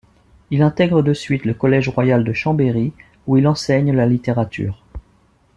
Il 0.49 0.63
intègre 0.63 1.03
de 1.03 1.13
suite 1.13 1.45
le 1.45 1.53
Collège 1.53 1.87
Royal 1.89 2.23
de 2.23 2.33
Chambéry 2.33 2.91
où 3.27 3.37
il 3.37 3.47
enseigne 3.47 3.93
la 3.95 4.07
littérature. 4.07 4.83